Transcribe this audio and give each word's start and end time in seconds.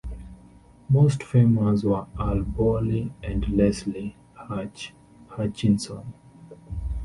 Most 0.89 1.21
famous 1.21 1.83
were 1.83 2.07
Al 2.17 2.41
Bowlly 2.41 3.11
and 3.21 3.47
Leslie 3.49 4.15
"Hutch" 4.33 4.95
Hutchinson. 5.27 6.15